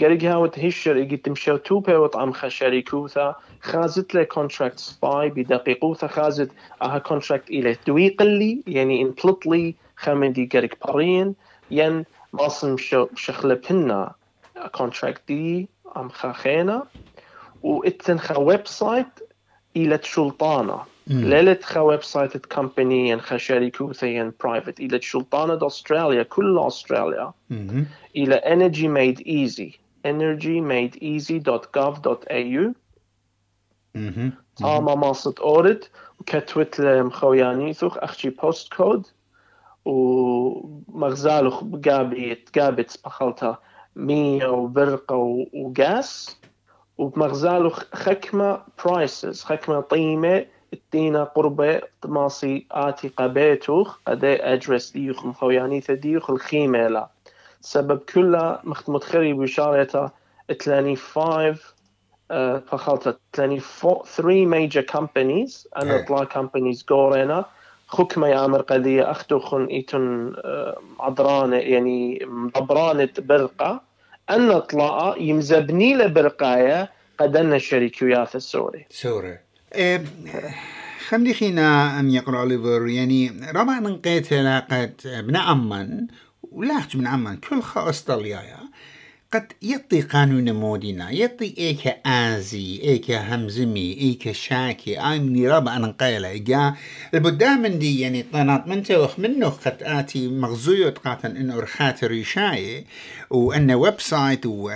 قريق 0.00 0.22
هاوت 0.22 0.58
هشر 0.58 0.96
إيجي 0.96 1.16
تمشو 1.16 1.56
توبي 1.56 1.94
وطعم 1.94 2.32
خشريكوثا 2.32 3.34
خازت 3.60 4.14
له 4.14 4.22
كونتراكت 4.22 4.78
سباي 4.78 5.28
بدقيقوثا 5.30 6.06
خازت 6.06 6.50
أها 6.82 7.02
إلى 7.50 7.76
دويقلي 7.86 8.62
يعني 8.66 9.02
ان 9.02 9.10
بلطلي 9.24 9.74
خامدي 9.96 10.48
قريق 10.52 10.86
بارين 10.86 11.34
ين 11.70 12.04
ماصم 12.32 12.76
شخلة 13.14 13.60
بنا 13.70 14.14
كونتراكت 14.74 15.22
دي 15.28 15.68
ام 15.96 16.08
خاخينا 16.08 16.86
واتنخا 17.62 18.38
ويب 18.38 18.66
سايت 18.66 19.06
إلى 19.76 20.00
شلطانة 20.02 20.82
ليلة 21.08 21.58
خا 21.62 21.80
ويب 21.80 22.02
سايت 22.02 22.46
كمباني 22.46 23.08
ين 23.08 23.20
خا 23.20 23.36
شركة 23.36 24.06
ين 24.06 24.32
برايفت 24.44 24.80
إلى 24.80 25.00
شلطانة 25.02 25.66
أستراليا 25.66 26.22
كل 26.22 26.58
أستراليا 26.58 27.32
إلى 28.16 28.40
energy 28.44 28.88
made 28.88 29.20
easy. 29.26 29.87
energymadeeasy.gov.au 30.12 32.72
تاما 34.56 34.94
ماصت 34.94 35.40
اورد 35.40 35.84
وكتوت 36.20 36.80
لمخوياني 36.80 37.72
ثوخ 37.72 37.98
اخشي 37.98 38.30
بوست 38.30 38.74
كود 38.74 39.06
ومغزالو 39.84 41.50
قابت 41.84 42.58
قابت 42.58 43.00
بخلطة 43.04 43.58
مية 43.96 44.46
وبرقة 44.46 45.16
وقاس 45.54 46.40
وبمغزالو 46.98 47.70
خكمة 47.94 48.62
برايسز 48.84 49.42
خكمة 49.42 49.80
طيمة 49.80 50.46
التينا 50.72 51.24
قربة 51.24 51.80
ماصي 52.04 52.66
آتي 52.70 53.08
قبيتوخ 53.08 53.98
قدي 54.06 54.44
أدرس 54.44 54.90
ديوخ 54.90 55.26
مخويانيثة 55.26 55.94
ديوخ 55.94 56.30
الخيمة 56.30 56.88
لا 56.88 57.10
سبب 57.60 57.98
كلها 57.98 58.62
متخري 58.88 59.32
بشارته 59.32 60.10
25 60.50 61.56
فخلطة 62.60 63.18
3 63.32 63.60
major 64.46 64.84
companies 64.96 65.66
أنا 65.76 66.04
طلع 66.08 66.24
companies 66.24 66.84
قورينا 66.88 67.44
خكمة 67.86 68.28
يا 68.28 68.44
أمر 68.44 68.60
قضية 68.60 69.10
أختو 69.10 69.38
خن 69.38 69.64
إيتن 69.64 70.32
عضرانة 71.00 71.56
يعني 71.56 72.20
مضبرانة 72.26 73.08
برقة. 73.18 73.80
أن 74.30 74.58
طلع 74.58 75.14
يمزبني 75.18 75.94
لبرقاية 75.94 76.90
قدنا 77.18 77.56
الشركيات 77.56 78.36
السوري 78.36 78.86
سوري. 78.90 79.38
إيه 79.74 80.04
خمدي 81.08 81.34
خينا 81.34 82.00
أم 82.00 82.10
يقرأ 82.10 82.44
ليفر 82.44 82.86
يعني 82.86 83.32
ربع 83.54 83.80
من 83.80 83.96
قيت 83.96 84.32
علاقة 84.32 84.90
ابن 85.06 85.36
عمان 85.36 86.06
ولاحت 86.52 86.96
من 86.96 87.06
عمان 87.06 87.36
كل 87.36 87.62
خا 87.62 87.90
أستراليا 87.90 88.58
قد 89.32 89.52
يطي 89.62 90.00
قانون 90.00 90.52
مودينا 90.52 91.10
يطي 91.10 91.54
إيك 91.58 91.86
آزي 92.06 92.80
إيك 92.82 93.10
همزمي 93.10 93.92
إيك 93.92 94.32
شاكي 94.32 94.98
آمني 94.98 95.48
ربع 95.48 95.76
أنا 95.76 95.94
قيلة 96.00 96.28
إيجا 96.28 96.74
البدام 97.14 97.62
من 97.62 97.78
دي 97.78 98.00
يعني 98.00 98.24
طنات 98.32 98.66
من 98.66 98.82
توخ 98.82 99.18
منه 99.18 99.48
قد 99.48 99.76
آتي 99.82 100.28
مغزوية 100.28 100.90
قاتن 100.90 101.36
إنه 101.36 101.60
رخات 101.60 102.04
ريشاي. 102.04 102.84
وأن 103.30 103.70
ويب 103.70 104.00
سايت 104.00 104.46
و 104.46 104.68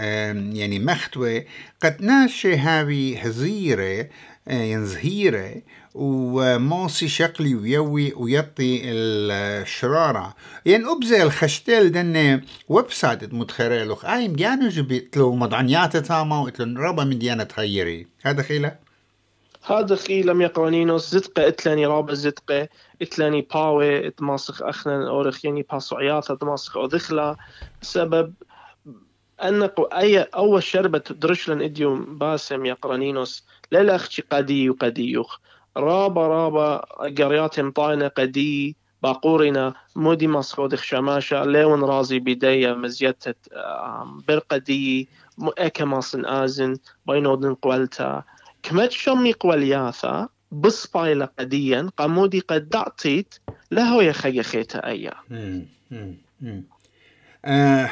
يعني 0.53 0.79
مختوى 0.79 1.45
قد 1.83 2.03
ناشي 2.03 2.57
هاوي 2.57 3.17
هزيرة 3.17 4.09
ينزهيرة 4.47 5.63
وموصي 5.95 7.09
شكلي 7.09 7.55
ويوي 7.55 8.13
ويطي 8.13 8.81
الشرارة. 8.85 10.35
يعني 10.67 10.85
أبزي 10.93 11.23
الخشتيل 11.23 11.93
دن 11.93 12.43
ويب 12.69 12.93
سايت 12.93 13.35
متخيرلوخ 13.35 14.05
آيم 14.05 14.37
جانو 14.37 14.69
جبت 14.69 15.17
له 15.17 15.35
مضعنيات 15.35 15.97
تاما 15.97 16.41
وإتلن 16.41 16.79
ربا 16.79 17.05
من 17.05 17.19
ديانة 17.19 17.45
تغيري. 17.45 18.07
هذا 18.23 18.43
خيلة؟ 18.43 18.77
هذا 19.67 19.97
خيلة 19.97 20.43
يقرانينو 20.43 20.99
زدقة 20.99 21.49
إتلاني 21.49 21.87
رابا 21.87 22.15
زدقة. 22.15 22.69
إتلاني 23.03 23.49
باوي 23.55 24.07
إتماسخ 24.07 24.63
أخنا 24.63 25.09
أورخ 25.09 25.45
يعني 25.45 25.67
باسعيات 25.73 26.31
إتماسخ 26.31 26.77
أذخلا 26.77 27.37
سبب 27.83 28.35
أنك 29.43 29.75
أي 29.93 30.23
أول 30.23 30.63
شربة 30.63 31.03
درشلن 31.11 31.63
إديوم 31.63 32.19
باسم 32.19 32.67
يقرانينوس 32.67 33.45
لا 33.81 33.97
أختي 33.97 34.23
قدي 34.31 34.71
وقديوخ 34.71 35.39
رابا 35.77 36.27
رابا 36.27 36.77
قريات 37.19 37.61
مطاينة 37.61 38.09
قدي 38.09 38.77
باقورنا 39.03 39.75
مودي 39.97 40.29
مصخود 40.29 40.75
خشماشا 40.75 41.45
ليون 41.45 41.85
رازي 41.85 42.19
بداية 42.19 42.73
مزيتة 42.75 43.35
برقدي 44.29 45.09
أكا 45.59 45.85
ماصن 45.85 46.27
آزن 46.27 46.77
بينودن 47.07 47.55
قولتا 47.55 48.23
كمت 48.63 48.91
شمي 48.93 49.33
قولياثا 49.33 50.29
بصبايلة 50.51 51.29
قديا 51.39 51.91
قمودي 51.97 52.41
قد 52.41 52.69
دعطيت 52.69 53.35
لهو 53.71 54.01
يخي 54.01 54.43
خيتا 54.43 54.87
أيا. 54.87 55.15
آه 57.45 57.91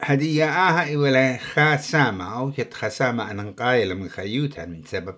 هدية 0.00 0.44
آها 0.44 0.96
ولا 0.96 1.36
خاسامة 1.36 2.38
أو 2.38 2.52
يت 2.58 2.74
خاسامة 2.74 3.30
أنا 3.30 3.54
قايلة 3.58 3.94
من 3.94 4.08
خيوتها 4.08 4.64
من 4.64 4.82
سبب. 4.84 5.14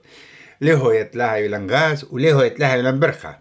لهو 0.61 0.91
يتلاها 0.91 1.37
يلان 1.37 1.71
غاز 1.71 2.07
ولهو 2.11 2.43
يتلاها 2.43 2.77
يلان 2.77 3.01
برخة. 3.01 3.39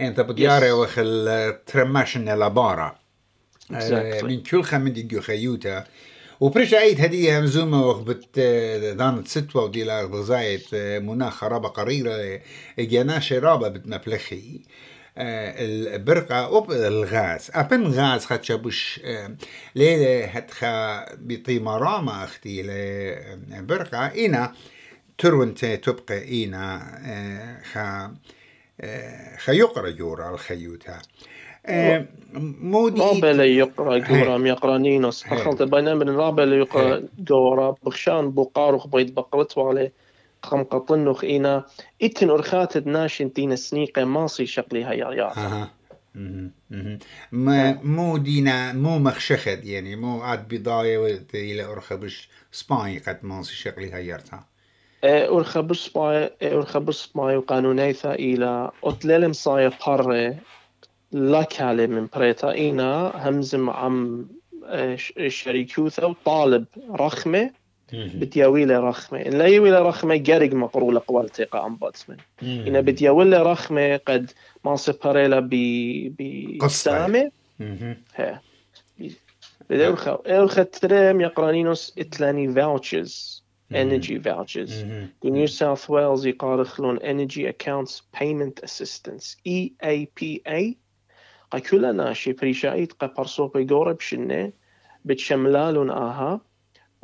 انت 0.00 0.20
بديارة 0.20 0.72
وخل 0.72 1.54
ترماشن 1.66 2.24
لابارا. 2.24 2.98
Exactly. 3.72 4.24
من 4.24 4.42
كل 4.42 4.62
خمد 4.62 4.98
يجو 4.98 5.20
خيوتها 5.20 5.86
وبرش 6.40 6.74
عيد 6.74 7.00
هدية 7.00 7.38
همزومة 7.40 7.86
وخبت 7.86 8.38
دانت 8.98 9.28
ستوة 9.28 9.64
وديلا 9.64 10.02
غزايت 10.02 10.74
مناخ 10.74 11.34
خرابة 11.34 11.68
قريرة 11.68 12.40
جناش 12.78 13.32
رابة 13.32 13.68
بتمبلخي 13.68 14.60
البرقة 15.20 16.58
أب 16.58 16.70
الغاز. 16.72 17.50
أبن 17.54 17.86
غاز 17.86 18.24
خد 18.24 18.44
شابوش 18.44 19.00
ليلة 19.74 20.24
هتخا 20.24 21.04
بطيمة 21.16 22.24
أختي 22.24 22.62
لبرقة 22.62 24.06
إنا 24.06 24.52
ترونت 25.18 25.64
تبقى 25.64 26.22
إينا 26.24 27.60
خا 27.72 28.14
خا 29.38 29.52
يقرأ 29.52 29.90
جورا 29.90 30.30
الخيوتا 30.34 30.98
مودي 32.60 33.00
رابع 33.00 33.44
يقرأ 33.44 33.98
جورا 33.98 34.38
يقرا 34.48 34.78
نينوس 34.78 35.22
فخلت 35.24 35.62
بينما 35.62 35.94
من 35.94 36.08
رابع 36.10 36.44
يقرأ 36.44 37.02
جورا 37.18 37.74
بخشان 37.82 38.30
بقارخ 38.30 38.86
بيت 38.86 39.12
بقرت 39.12 39.58
عليه 39.58 39.92
خم 40.42 40.62
قطنخ 40.62 41.24
إينا 41.24 41.64
إتن 42.02 42.30
أرخات 42.30 42.76
ناشن 42.76 43.32
تين 43.32 43.56
سنيقة 43.56 44.04
ماصي 44.04 44.46
شقلي 44.46 44.84
هيا 44.84 45.10
يا 45.10 45.70
ما 47.32 47.72
مو 47.82 48.16
دينا 48.16 48.72
مو 48.72 48.98
مخشخد 48.98 49.64
يعني 49.64 49.96
مو 49.96 50.22
عاد 50.22 50.48
بضاية 50.48 51.26
إلى 51.34 51.64
أرخبش 51.64 52.28
سباي 52.52 52.98
قد 52.98 53.18
ماصي 53.22 53.54
شقلي 53.54 53.94
هيرتها 53.94 54.46
أرخبش 55.04 55.88
سباي 55.88 56.30
أرخبش 56.42 56.96
سباي 56.96 57.36
وقانونيثا 57.36 58.14
إلى 58.14 58.70
أتللم 58.84 59.32
صايا 59.32 59.72
بره 59.86 60.36
لا 61.12 61.46
من 61.86 62.08
بريتا 62.14 62.52
إينا 62.52 63.12
همزم 63.28 63.70
عم 63.70 64.26
شريكوثا 65.28 66.04
وطالب 66.04 66.64
رخمة. 66.90 67.50
بتياويله 67.94 68.80
رخمة. 68.80 69.18
إن 69.18 69.32
لا 69.32 69.46
يويله 69.46 69.78
رخمة 69.78 70.16
جارق 70.16 70.52
مقرولة 70.52 71.02
قوالتي 71.06 71.46
أمباتسمن 71.54 72.16
إن 72.42 72.82
بتياويله 72.82 73.42
رخمة 73.42 73.96
قد 73.96 74.30
ما 74.64 74.76
سباريلا 74.76 75.40
ب 75.40 76.58
بسامة 76.64 77.30
ها. 78.14 78.42
بدأوخا 79.70 80.22
أوخا 80.26 80.62
تريم 80.62 81.20
يقرانينوس 81.20 81.94
إتلاني 81.98 82.54
vouchers 82.54 83.40
energy 83.72 84.18
vouchers. 84.18 84.72
New 85.24 85.46
South 85.46 85.88
Wales 85.88 86.26
يقارخلون 86.26 86.98
energy 86.98 87.46
accounts 87.46 88.02
payment 88.16 88.64
assistance 88.64 89.36
EAPA 89.48 90.74
قا 91.50 91.92
ناشي 91.92 92.32
بريشايت 92.32 92.92
قا 92.92 93.06
برسوبي 93.06 93.64
بيقورب 93.64 94.00
شنة 94.00 94.52
بتشملالون 95.04 95.90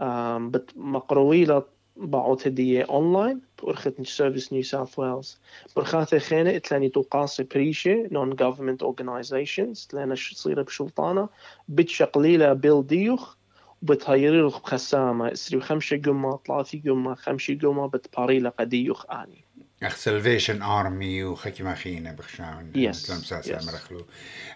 آها 0.01 0.51
مقرويلة 0.77 1.63
بعض 1.97 2.39
هدية 2.47 2.87
أونلاين 2.91 3.41
بأرخت 3.63 4.03
سيرفيس 4.03 4.53
نيو 4.53 4.63
ساوث 4.63 4.99
ويلز 4.99 5.39
برخاثة 5.77 6.19
خينة 6.19 6.59
تلاني 6.59 6.89
توقاسي 6.89 7.43
بريشة 7.43 8.09
نون 8.13 8.37
government 8.37 8.87
organizations 8.87 9.87
تلانا 9.89 10.15
تصير 10.15 10.63
بشلطانة. 10.63 11.29
بتشقليلة 11.69 12.53
بيل 12.53 12.87
ديوخ 12.87 13.37
وبتهيري 13.83 14.43
بخسامة. 14.43 15.33
اسري 15.33 15.61
خمسة 15.61 15.97
قمة 15.97 16.39
ثلاثة 16.47 16.81
قمة 16.87 17.15
خمسة 17.15 17.59
قمة 17.63 17.87
بتباريلة 17.89 18.51
قديوخ 18.51 19.11
آني 19.11 19.45
اخ 19.83 19.97
سلفيشن 19.97 20.63
ارمي 20.63 21.25
وخكي 21.25 21.63
ما 21.63 21.75
خينا 21.75 22.13
بخشاون. 22.13 22.73
Yes, 22.73 23.07
تلمساسا 23.07 23.59
yes. 23.59 23.67
مرخلو. 23.67 24.05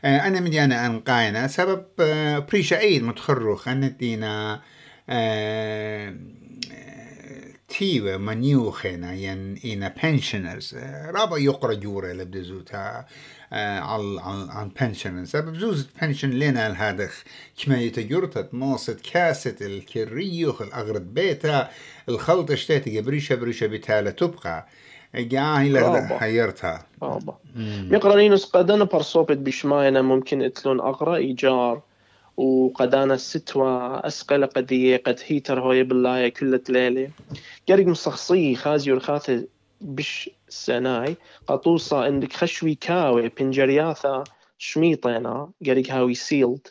أنا 0.05 0.40
مدي 0.40 0.64
انا 0.64 0.87
انقاينا 0.87 1.46
سبب 1.46 1.85
آه، 2.00 2.38
بريشا 2.38 2.76
عيد 2.76 3.03
متخرخ 3.03 3.68
انتينا 3.68 4.61
آه، 5.10 6.14
تيوة 7.68 8.16
منيوخنا 8.16 9.14
ين 9.14 9.58
إنا 9.64 9.94
pensioners 10.02 10.74
آه، 10.76 11.10
رابا 11.10 11.38
يقرا 11.38 11.74
جورة 11.74 12.12
لبدزوتها 12.12 13.06
على 13.52 14.20
على 14.20 14.50
على 14.52 14.70
pensioners. 14.80 15.24
سبب 15.24 15.56
زوز 15.56 15.88
pension 16.00 16.24
لنا 16.24 16.66
الهادخ 16.66 17.24
كما 17.64 17.80
يتجرتت 17.80 18.48
ماصت 18.54 19.00
كاسة 19.12 19.56
الكريوخ 19.60 20.62
الأغرد 20.62 21.14
بيتا 21.14 21.68
الخلطة 22.08 22.54
اشتاتي 22.54 23.00
بريشة 23.00 23.34
بريشة 23.34 23.66
بتالة 23.66 24.10
تبقى. 24.10 24.66
جاهي. 25.14 26.18
حيرتها 26.18 26.86
بابا 27.00 27.38
مقرانينوس 27.90 28.44
قدانا 28.44 28.84
برصوبت 28.84 29.36
بشماينا 29.36 30.02
ممكن 30.02 30.42
إتلون 30.42 30.80
أغرى 30.80 31.36
وقدانا 32.40 33.16
ستوى 33.16 34.00
أسقل 34.05 34.46
قدية 34.46 34.96
قد 34.96 35.20
هيتر 35.26 35.61
هوي 35.61 35.83
بالله 35.83 36.29
كل 36.29 36.61
ليلة 36.68 37.11
قرق 37.68 37.87
مصخصي 37.87 38.55
خازي 38.55 38.92
والخاثة 38.92 39.46
بش 39.81 40.31
سناي. 40.48 41.16
قطوصة 41.46 42.05
عندك 42.05 42.33
خشوي 42.33 42.74
كاوي 42.74 43.29
بنجرياثا 43.29 44.24
شميطينا 44.59 45.50
قرق 45.66 45.90
هاوي 45.90 46.14
سيلد. 46.14 46.68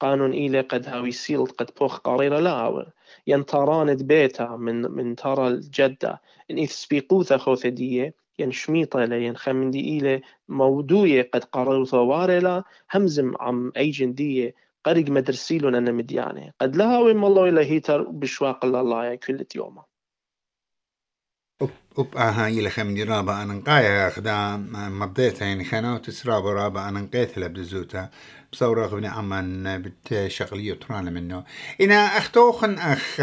قانون 0.00 0.32
إيلي 0.32 0.60
قد 0.60 0.88
هاوي 0.88 1.12
سيلد 1.12 1.50
قد 1.50 1.70
بوخ 1.80 1.98
قريرة 1.98 2.40
لا 2.40 2.86
ينتراند 3.26 4.02
بيتا 4.02 4.46
من 4.46 4.82
من 4.82 5.16
ترى 5.16 5.48
الجدة. 5.48 6.20
إن 6.50 6.58
إذ 6.58 6.66
سبيقوثا 6.66 7.36
خوثدية 7.36 8.14
ين 8.38 8.52
شميطة 8.52 9.14
ين 9.14 9.36
خمندي 9.36 9.80
إيلي 9.80 10.22
مودوية 10.48 11.30
قد 11.34 11.44
قرروا 11.44 11.84
ثوارلا 11.84 12.64
همزم 12.92 13.32
عم 13.40 13.72
أيجندية 13.76 14.54
قرق 14.84 15.10
مدرسيلو 15.10 15.68
أنا 15.68 15.92
مديانة 15.92 16.52
قد 16.60 16.76
لها 16.76 16.98
ويم 16.98 17.24
الله 17.24 17.48
إلى 17.48 17.64
هيتر 17.70 18.02
بشواق 18.02 18.64
الله 18.64 19.14
كل 19.14 19.46
يوم 19.56 19.82
أب 21.62 22.16
آها 22.16 22.48
إلى 22.48 22.70
خمدي 22.70 23.02
رابا 23.02 23.42
أنا 23.42 23.54
نقايا 23.54 24.08
أخدا 24.08 24.56
مضيتها 24.76 25.46
يعني 25.46 25.64
خانو 25.64 25.96
تسرابا 25.96 26.52
رابا 26.52 26.88
أنا 26.88 27.00
نقيت 27.00 27.38
لبدزوتا 27.38 28.08
بصورة 28.52 28.86
غبني 28.86 29.08
عمان 29.08 29.82
بتشغلية 29.82 30.74
ترانا 30.74 31.10
منه 31.10 31.44
إنا 31.80 31.94
أختوخن 31.94 32.78
أخ 32.78 33.20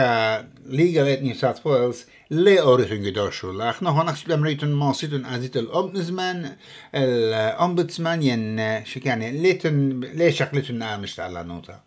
ليغالات 0.65 1.21
نيو 1.21 1.35
ساوث 1.35 1.67
ويلز 1.67 2.05
لي 2.31 2.61
أوريخن 2.61 3.05
قداشو 3.05 3.51
لأخ 3.51 3.83
نهو 3.83 4.03
نخش 4.03 4.23
بأمريتون 4.25 4.73
ماسيتون 4.73 5.25
أزيت 5.25 5.57
الأمبنزمان 5.57 6.55
الأمبتسمان 6.95 8.23
ين 8.23 8.85
شكاني 8.85 9.31
ليتن 9.31 9.99
ليه 9.99 10.29
شغلتون 10.31 10.83
آمشت 10.83 11.19
على 11.19 11.43
نوتا 11.43 11.79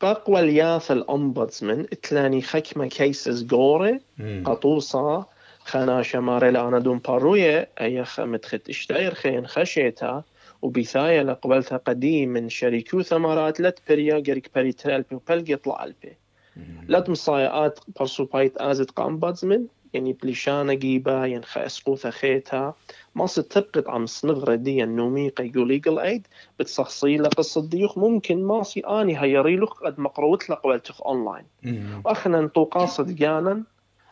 قاقوى 0.00 0.40
الياث 0.40 0.90
الأمبودسمن 0.90 1.86
اتلاني 1.92 2.42
خكمة 2.42 2.86
كيسز 2.86 3.46
غوري 3.54 4.00
قطوصة 4.44 5.37
خانا 5.68 6.02
شماري 6.02 6.50
لأنا 6.50 6.78
دون 6.78 6.98
باروية 6.98 7.68
أي 7.80 8.04
متخت 8.18 8.68
اشتاير 8.68 9.14
خين 9.14 9.46
خشيتا 9.46 10.22
وبثاية 10.62 11.22
لقبلتها 11.22 11.76
قديم 11.78 12.28
من 12.28 12.48
شريكو 12.48 13.02
ثمرات 13.02 13.60
لت 13.60 13.78
بريا 13.88 14.14
قريك 14.14 14.50
بري 14.54 14.72
ترالبي 14.72 15.14
وبلقي 15.16 15.52
يطلع 15.52 15.84
البي 15.84 16.16
لت 16.88 17.10
مصايقات 17.10 17.80
برسو 17.98 18.24
بايت 18.24 18.56
آزت 18.56 18.90
قامبادزمن 18.90 19.66
يعني 19.92 20.12
بليشانة 20.12 20.74
جيبا 20.74 21.26
ينخا 21.26 21.66
اسقوثة 21.66 22.10
خيتا 22.10 22.74
ما 23.14 23.26
ستبقت 23.26 23.88
عم 23.88 24.06
صنغرة 24.06 24.54
دي 24.54 24.84
النوميقة 24.84 25.44
يقول 25.44 25.68
ليقل 25.68 25.98
ايد 25.98 26.26
بتصخصي 26.58 27.16
له 27.16 27.28
قصة 27.28 27.68
ديوخ 27.68 27.98
ممكن 27.98 28.44
ماسي 28.44 28.80
اني 28.80 29.22
هيري 29.22 29.56
له 29.56 29.66
قد 29.66 30.00
مقروت 30.00 30.50
له 30.50 30.56
قبلتخ 30.56 31.02
اونلاين 31.02 31.44
واخنا 32.04 32.40
نطو 32.40 32.64
قاصد 32.64 33.16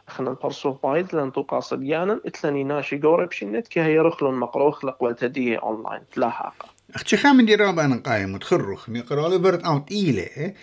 أخنا 0.09 0.31
نبرسو 0.31 0.73
بايد 0.73 1.15
لنطو 1.15 1.43
قاصد 1.43 1.85
جانا 1.85 2.21
اتلاني 2.27 2.65
ناشي 2.65 2.99
قورب 2.99 3.33
شنت 3.33 3.69
كي 3.69 3.81
هي 3.81 3.99
رخلون 3.99 4.35
مقروخ 4.35 4.85
لقبلت 4.85 5.25
دي 5.25 5.57
أونلاين. 5.57 6.01
تلاحق 6.13 6.55
أختي 6.95 7.17
خامن 7.17 7.45
دي 7.45 7.55
رابا 7.55 7.85
أنا 7.85 8.03
قايم 8.07 8.33
متخرخ 8.33 8.89
ميقرالي 8.89 9.39
برد 9.39 9.65
أوت 9.65 9.93
إيلي. 9.93 10.55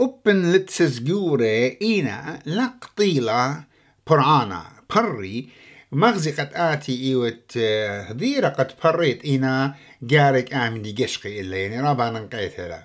أبن 0.00 0.52
لتسز 0.52 1.00
جوري 1.00 1.78
إينا 1.82 2.42
لقطيلة 2.46 3.64
برعانا 4.10 4.62
بري. 4.96 5.48
مغزي 5.92 6.30
قد 6.30 6.50
آتي 6.54 7.04
إيوت 7.04 7.52
آه، 7.56 8.02
هذيرة 8.02 8.48
قد 8.48 8.72
بريت 8.84 9.24
إينا 9.24 9.74
جارك 10.02 10.54
آمن 10.54 10.82
دي 10.82 11.04
قشقي 11.04 11.40
إلا 11.40 11.56
يعني 11.56 11.80
رابا 11.80 12.08
أنا 12.08 12.20
نقيت 12.20 12.60
لا. 12.60 12.82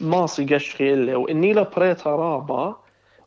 ماسي 0.00 0.54
قشخي 0.54 0.94
اللي 0.94 1.14
وإني 1.14 1.52
لا 1.52 1.62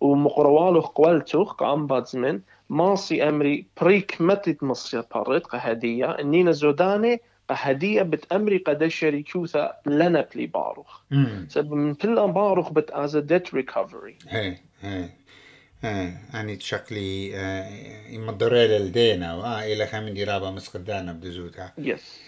رابا 0.02 0.12
ومقروالو 0.12 0.80
قولتو 0.80 1.44
قام 1.44 1.88
بادزمن 1.88 2.42
ماسي 2.70 3.30
أمري 3.30 3.66
بريك 3.82 4.18
متت 4.20 4.64
مصير 4.64 5.04
بريت 5.16 5.46
قهدية 5.46 6.12
انينا 6.20 6.52
زوداني 6.52 7.22
قهدية 7.50 8.02
بتأمري 8.02 8.58
قد 8.58 8.88
شريكوثا 8.88 9.74
لنا 9.86 10.28
بلي 10.36 10.48
باروخ. 10.48 11.02
سبب 11.48 11.74
من 11.74 11.94
بلا 11.94 12.26
باروخ 12.26 12.72
بت 12.72 12.92
از 12.92 13.18
ديت 13.18 13.54
ريكفري 13.54 14.18
هي 14.28 14.58
هي. 14.82 15.10
تشكلي 16.56 17.32
آه، 17.36 17.70
يمدري 18.10 18.68
للدينا 18.68 19.36
وآه 19.36 19.74
إلى 19.74 19.88
خامن 19.88 20.14
دي 20.14 20.24
رابا 20.24 20.52
مسقدانا 20.52 21.14
بدزوتها. 21.14 21.74
يس 21.78 22.20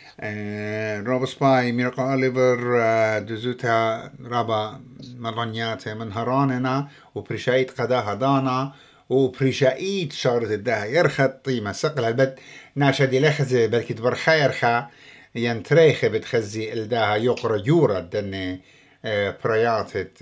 روب 1.07 1.25
سباي 1.25 1.71
ميرقا 1.71 2.13
أوليفر 2.13 2.79
دزوتها 3.19 4.11
رابا 4.25 4.81
ملونيات 5.17 5.87
من 5.89 6.11
هراننا 6.13 6.87
وبرشايت 7.15 7.81
قداها 7.81 8.13
دانا 8.13 8.73
وبرشايت 9.09 10.13
شارت 10.13 10.51
الدها 10.51 10.85
يرخت 10.85 11.31
طيمة 11.45 11.71
سقل 11.71 12.03
البد 12.05 12.35
ناشا 12.75 13.05
دي 13.05 13.19
لخزة 13.19 13.65
بلكي 13.67 13.93
تبرخا 13.93 14.33
يرخا 14.33 14.87
ينتريخ 15.35 16.05
بتخزي 16.05 16.73
الداها 16.73 17.15
يقرا 17.15 17.61
يورا 17.65 17.99
دني 17.99 18.61
آه، 19.05 19.37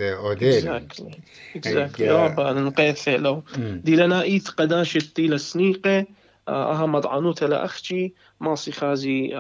اوديل 0.01 0.81
exactly. 1.57 2.01
هي- 2.01 2.10
رابا 2.12 2.53
نقيث 2.53 3.07
لو. 3.10 3.43
دي 3.57 3.95
لنا 3.95 4.21
ايث 4.21 4.47
قداشت 4.49 5.15
دي 5.15 5.27
لسنيقة 5.27 6.05
أها 6.47 6.86
مضعنوته 6.86 7.47
لأختي 7.47 8.13
ماسي 8.39 8.71
خازي 8.71 9.33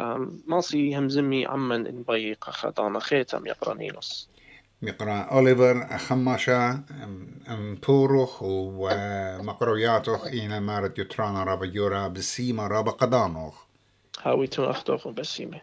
ماسي 0.47 0.97
همزمي 0.97 1.45
عمن 1.45 1.87
إن 1.87 2.03
بيق 2.03 2.49
خطانا 2.49 2.99
خيتم 2.99 3.47
يقرانينوس 3.47 4.29
مقرا 4.81 5.19
أوليفر 5.21 5.97
خماشة 5.97 6.73
أم- 6.73 7.49
أم 7.51 7.75
بوروخ 7.87 8.43
ومقروياتوخ 8.43 10.27
إينا 10.27 10.59
مارت 10.59 10.99
يترانا 10.99 11.43
رابا 11.43 11.65
يورا 11.65 12.07
بسيما 12.07 12.67
رابا 12.67 12.91
قدانوخ. 12.91 13.63
هاويتون 14.21 14.65
اختوخ 14.69 15.07
بسيمه 15.07 15.61